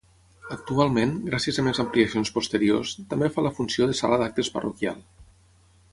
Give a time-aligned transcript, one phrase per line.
[0.53, 4.99] Actualment, gràcies a més ampliacions posteriors, també fa la funció de sala d'actes parroquial.